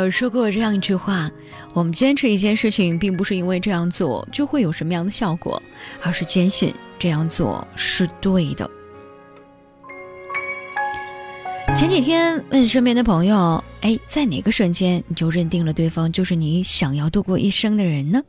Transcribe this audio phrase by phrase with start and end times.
[0.00, 1.30] 尔说过这样一句话
[1.74, 5.62] ：“我们坚持一件事情，并不是因为这样做就会有什么样的效果，
[6.02, 8.68] 而是坚信这样做是对的。”
[11.76, 18.22] 前几天问身边的朋友：“哎，在哪个瞬间你就认定了对方就是你想要度过一生的人呢？”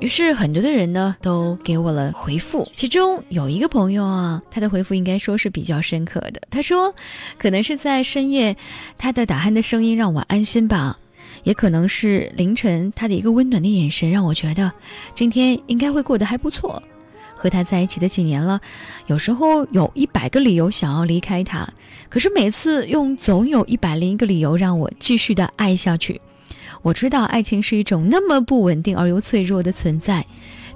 [0.00, 6.40] 于是很多的人呢都给我了回复，其中有一个朋友啊，他的回复应该说是比较深刻的。
[6.50, 6.94] 他说，
[7.38, 8.56] 可能是在深夜，
[8.96, 10.96] 他的打鼾的声音让我安心吧，
[11.42, 14.72] 也可能是凌晨他的一个温暖的眼神让我觉得
[15.14, 16.82] 今天应该会过得还不错。
[17.34, 18.60] 和他在一起的几年了，
[19.06, 21.68] 有时候有一百个理由想要离开他，
[22.08, 26.20] 可是每次用总有一百零一个理由让我继续的爱下去。
[26.82, 30.24] 我知道爱情是一种那么不稳定而又脆弱的存在，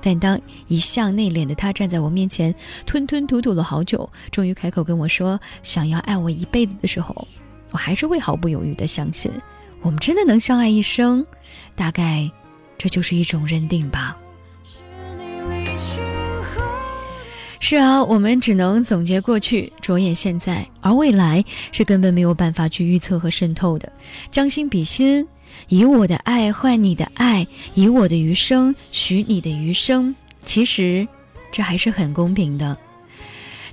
[0.02, 2.54] 但当一向内敛的他站在我面前，
[2.84, 7.26] 吞吞吐吐了好久，终于开口跟我说想要爱我一辈子的时候，
[7.70, 9.32] 我还是会毫不犹豫地相信，
[9.80, 11.24] 我们真的能相爱一生。
[11.74, 12.30] 大概，
[12.76, 14.16] 这就是一种认定吧。
[17.58, 23.90] 是啊，我们只能总结过去，着眼现在，而未来是根本没有办法去预测和渗透的。
[24.30, 25.26] 将心比心。
[25.68, 30.14] 以我的爱换你的爱，以我的余生许你的余生。
[30.44, 31.06] 其实，
[31.50, 32.76] 这还是很公平的。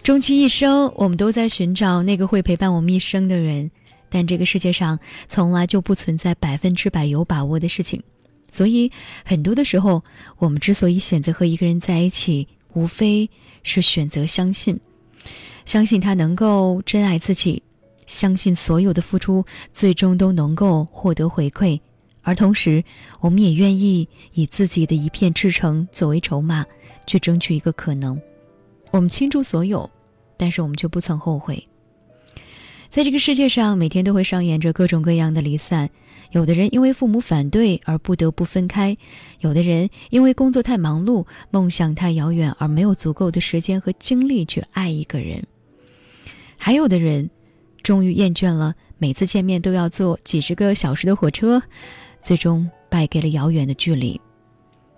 [0.04, 3.70] 终其一生，我们都在寻找那个会陪伴我们一生的人，
[4.10, 8.02] 但这个世界上从来就不存在百分之百有把握的事情。
[8.50, 8.92] 所以，
[9.24, 10.04] 很多的时候，
[10.38, 13.30] 我们之所以选择和一个人在一起，无非
[13.64, 14.80] 是选择相信，
[15.66, 17.62] 相信他能够真爱自己。
[18.12, 21.80] 相信所有的付出最终都能够获得回馈，
[22.24, 22.84] 而同时，
[23.22, 26.66] 我们也愿意以自己的一片赤诚作为筹码，
[27.08, 28.22] 去争取一个可能。
[28.92, 29.90] 我们倾注所有，
[30.36, 31.66] 但是我们却不曾后悔。
[32.90, 35.90] 在这个世界上，每天都会上演着各种各样的离散。
[36.32, 38.98] 有的人因为父母反对而不得不分开，
[39.40, 45.46] 有的人因为工作太忙碌、梦想太遥远而没有足够的时间和精力去爱一个人，
[46.60, 47.30] 还有的人。
[47.84, 51.62] 终于厌倦了每次见面都要坐几十个小时的火车，
[52.22, 54.20] 最终败给了遥远的距离。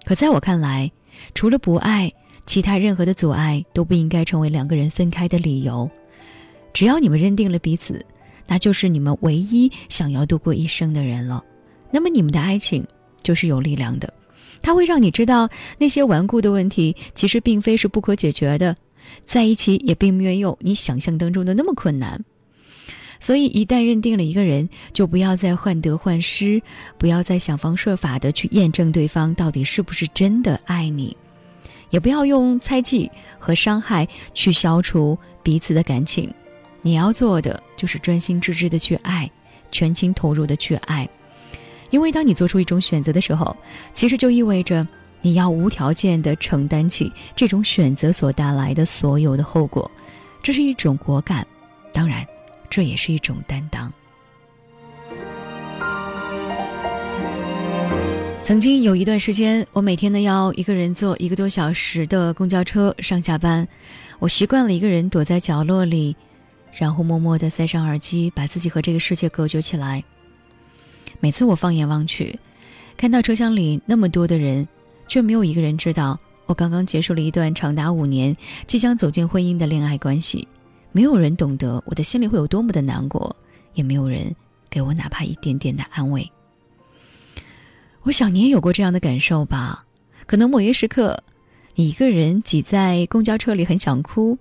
[0.06, 0.92] 可在我看来，
[1.34, 2.12] 除了不爱，
[2.46, 5.90] 其他任何的阻碍都不应该成为两个人分开的理由。
[6.74, 8.06] 只要你们认定了彼此，
[8.48, 11.44] 那就是你们唯一想要度过一生的人了。
[11.92, 12.86] 那么你们的爱情
[13.22, 14.14] 就是有力量的，
[14.62, 18.76] 它会让你知道那些顽固的问题其实并非是不可解决的，
[19.26, 22.26] 在一起也并没有你想象当中的那么困难。
[23.20, 26.62] 所以，一旦认定了一个人，就不要再患得患失，
[26.98, 31.16] 不要再想方设法的去验证对方到底是不是真的爱你，
[31.90, 33.10] 也不要用猜忌
[33.40, 36.34] 和伤害去消除彼此的感情。
[36.82, 39.32] 你要做的就是专心致志的去爱，
[39.72, 41.08] 全情投入的去爱。
[41.90, 43.56] 因为当你做出一种选择的时候，
[43.94, 44.86] 其实就意味着
[45.22, 49.90] 你要无条件的承担起这种选择所带来的所有的后果，
[50.42, 51.48] 这是一种果敢。
[51.94, 52.28] 当然。
[52.74, 53.94] 这也是一种担当。
[58.44, 63.68] 曾经有一段时间，我每天呢要一个人坐一个多小时的公交车上下班，
[64.18, 66.16] 我习惯了一个人躲在角落里，
[66.72, 70.04] 然后默默的塞上耳机，把自己和这个世界隔绝起来。
[71.20, 72.40] 每次我放眼望去，
[72.98, 74.68] 看到车厢里那么多的人，
[75.08, 76.18] 却没有一个人知道
[76.48, 78.36] 我刚刚结束了一段长达五年、
[78.66, 80.48] 即将走进婚姻的恋爱关系。
[80.94, 83.36] 没有人懂得我的心里会有多么的难过，
[83.74, 84.34] 也没有人
[84.70, 86.32] 给我哪怕一点点的安慰。
[88.04, 89.84] 我想你也有过这样的感受吧？
[90.28, 91.24] 可能某一时刻，
[91.74, 94.38] 你一个人挤在公交车里很想哭，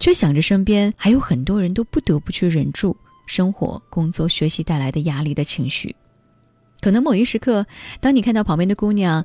[0.00, 5.94] 却想着身边还有很多人都不得不去忍住生活、工作、学习带来的压力的情绪。
[6.80, 7.66] 可能某一时刻，
[8.00, 9.24] 当你看到旁边的姑娘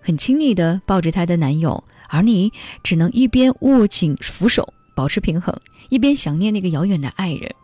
[0.00, 2.52] 很亲昵的抱着她的男友，而你
[2.82, 4.74] 只能一边握紧扶手。
[4.94, 5.54] 保持平衡，
[5.88, 7.54] 一边想念那个遥远的爱人。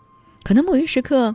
[0.42, 1.34] 可能某一时刻，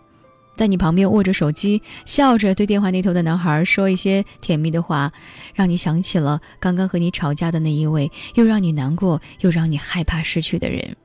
[0.56, 5.12] 在你旁边握着手机，笑着对电话那头的男孩说一些甜蜜的话，
[5.54, 10.96] 让你想起了刚刚和你吵架的那一位，又让你难过又让你害怕失去的人。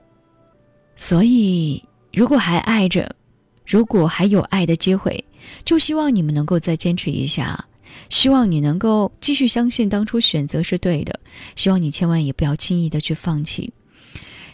[0.97, 1.83] 所以，
[2.13, 3.15] 如果还爱着，
[3.67, 5.25] 如果还有爱的机会，
[5.65, 7.65] 就希望你们能够再坚持一下。
[8.09, 11.19] 希望你能够继续相信当初选择是对的。
[11.57, 13.73] 希望你千万也不要轻易的去放弃。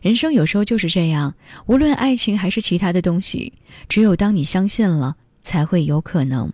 [0.06, 1.34] 人生有时候就是这样，
[1.66, 3.52] 无论爱情还是其他的东西，
[3.88, 6.48] 只有当你相信了，才会有可能；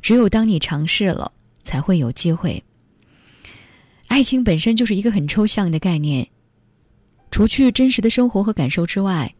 [0.00, 1.32] 只有当你尝试了，
[1.64, 2.62] 才会有机会。
[4.06, 6.28] 爱情本身就是一个很抽象的概念，
[7.32, 9.34] 除去真实的生活和感受之外，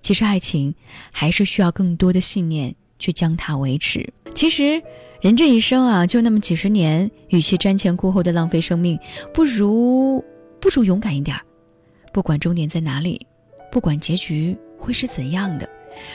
[0.00, 0.74] 其实爱情
[1.12, 4.12] 还是需要更多的信念去将它维持。
[4.34, 4.82] 其实，
[5.20, 8.98] 人这一生啊，就那么几十年，与其瞻前顾后的浪费生命，
[9.32, 10.24] 不如
[10.60, 11.44] 不如勇敢一点儿。
[12.14, 13.26] 不管终点在哪里，
[13.72, 15.68] 不管结局会是怎样的，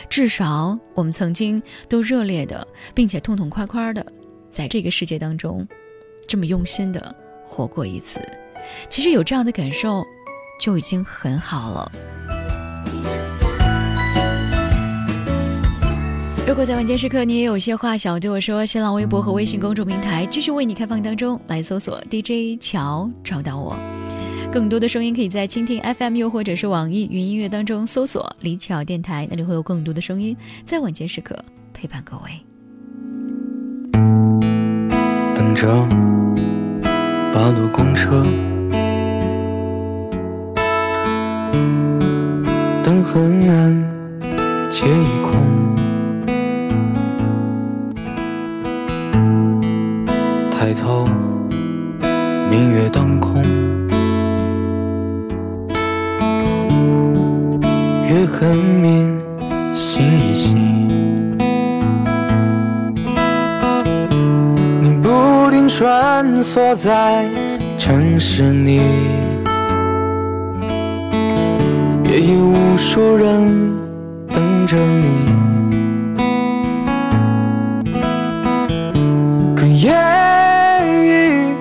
[0.09, 2.65] 至少我们曾经都热烈的，
[2.95, 4.05] 并且痛痛快快的，
[4.49, 5.67] 在这个世界当中，
[6.25, 7.13] 这么用心的
[7.43, 8.21] 活过一次。
[8.87, 10.01] 其实有这样的感受，
[10.57, 11.91] 就已经很好了。
[16.47, 23.77] 如果在晚间时刻你也有些话想对我说，新浪微博和微信公众平台继续为你开放当中，来搜索 DJ 乔找到我。
[24.51, 30.35] 更多的声音可以在蜻蜓 FM 又或者是网易云音乐当中搜索李巧电台，那里会有更多的声音
[30.65, 31.37] 在晚间时刻
[31.71, 32.31] 陪伴各位。
[35.35, 35.67] 等着
[37.31, 38.23] 八路公车，
[42.83, 43.71] 灯很暗，
[44.71, 45.39] 街已空。
[50.51, 51.05] 抬头，
[52.49, 53.41] 明月当空，
[58.29, 59.19] 很明，
[59.75, 60.53] 心已细。
[64.81, 67.25] 你不停穿梭在
[67.77, 68.79] 城市里，
[72.05, 73.73] 也有无数人
[74.29, 75.05] 等着你。
[79.55, 79.91] 可夜
[81.03, 81.53] 已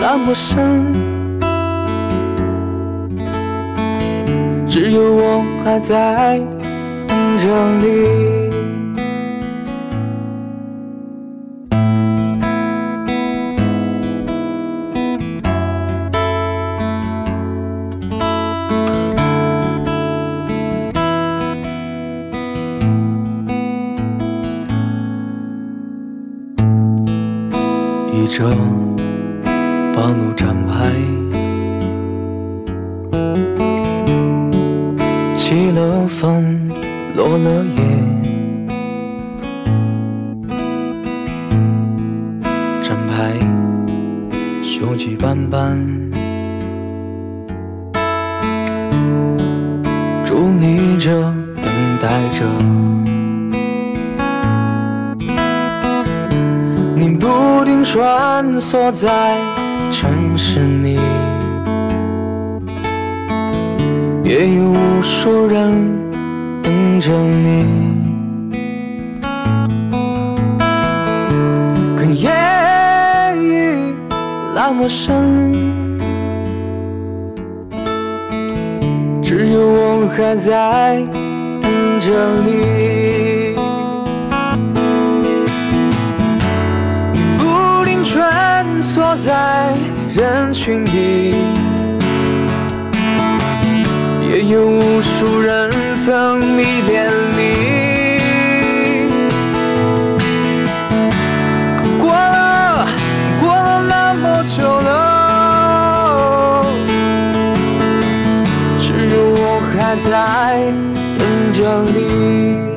[0.00, 0.92] 那么深，
[4.68, 6.38] 只有我还在
[7.06, 7.46] 等着
[7.80, 8.32] 你。
[28.12, 28.82] 一整。
[29.94, 30.90] 八路站牌，
[35.52, 36.66] 起了风，
[37.14, 37.82] 落了叶，
[42.82, 43.38] 站牌
[44.62, 45.78] 锈迹斑斑，
[50.24, 51.20] 伫立着，
[51.56, 51.66] 等
[52.00, 52.46] 待着，
[56.96, 59.36] 你不停穿梭在。
[59.90, 60.98] 城市里，
[64.24, 65.70] 也有无数人
[66.62, 67.66] 等着你。
[71.96, 72.30] 可夜
[73.36, 73.94] 已
[74.54, 75.12] 那么深，
[79.22, 81.02] 只有我还在
[81.60, 82.10] 等着
[82.46, 83.54] 你。
[87.38, 89.74] 不停穿梭在。
[90.14, 90.90] 人群里，
[94.48, 95.70] 有无数人
[96.04, 97.40] 曾迷恋你。
[102.00, 102.86] 过了，
[103.40, 106.64] 过了那么久了，
[108.80, 110.10] 只有我还在
[111.18, 111.60] 等着
[111.92, 112.71] 你。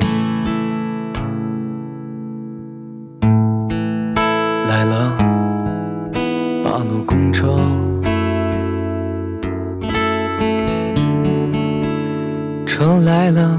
[12.76, 13.58] 车来了，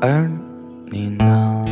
[0.00, 0.30] 而
[0.92, 1.65] 你呢？